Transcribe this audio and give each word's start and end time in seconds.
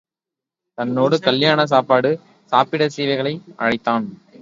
தன்னோடு 0.77 1.15
கல்யாணச் 1.19 1.71
சாப்பாடு 1.73 2.11
சாப்பிட 2.51 2.89
சீவகனை 2.97 3.35
அழைத்தான். 3.57 4.07